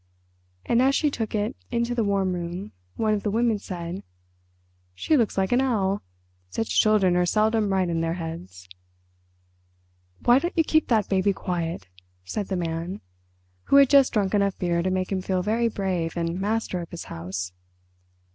And 0.65 0.81
as 0.81 0.95
she 0.95 1.11
took 1.11 1.35
it 1.35 1.55
into 1.69 1.93
the 1.93 2.03
warm 2.03 2.33
room 2.33 2.71
one 2.95 3.13
of 3.13 3.21
the 3.21 3.29
women 3.29 3.59
said, 3.59 4.01
"She 4.95 5.15
looks 5.15 5.37
like 5.37 5.51
an 5.51 5.61
owl. 5.61 6.01
Such 6.49 6.81
children 6.81 7.15
are 7.15 7.27
seldom 7.27 7.71
right 7.71 7.87
in 7.87 8.01
their 8.01 8.15
heads." 8.15 8.67
"Why 10.25 10.39
don't 10.39 10.57
you 10.57 10.63
keep 10.63 10.87
that 10.87 11.07
baby 11.07 11.33
quiet?" 11.33 11.85
said 12.25 12.47
the 12.47 12.57
Man, 12.57 13.01
who 13.65 13.75
had 13.75 13.91
just 13.91 14.11
drunk 14.13 14.33
enough 14.33 14.57
beer 14.57 14.81
to 14.81 14.89
make 14.89 15.11
him 15.11 15.21
feel 15.21 15.43
very 15.43 15.67
brave 15.67 16.17
and 16.17 16.41
master 16.41 16.81
of 16.81 16.89
his 16.89 17.03
house. 17.03 17.53